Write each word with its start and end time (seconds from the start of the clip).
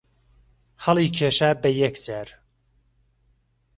ههڵی 0.83 1.07
کێشا 1.17 1.49
به 1.61 1.69
یهک 1.79 1.95
جار 2.05 2.27